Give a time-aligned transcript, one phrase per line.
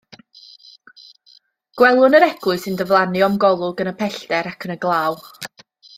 [1.81, 5.21] Gwelwn yr eglwys yn diflannu o'm golwg yn y pellter ac yn y glaw.